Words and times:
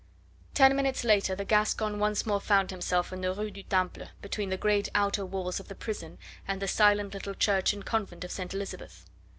Ten 0.55 0.75
minutes 0.75 1.03
later 1.03 1.35
the 1.35 1.45
Gascon 1.45 1.99
once 1.99 2.25
more 2.25 2.39
found 2.41 2.71
himself 2.71 3.13
in 3.13 3.21
the 3.21 3.35
Rue 3.35 3.51
du 3.51 3.61
Temple 3.61 4.07
between 4.19 4.49
the 4.49 4.57
great 4.57 4.89
outer 4.95 5.23
walls 5.23 5.59
of 5.59 5.67
the 5.67 5.75
prison 5.75 6.17
and 6.47 6.59
the 6.59 6.67
silent 6.67 7.13
little 7.13 7.35
church 7.35 7.71
and 7.71 7.85
convent 7.85 8.23
of 8.23 8.31
St. 8.31 8.51
Elizabeth. 8.51 9.05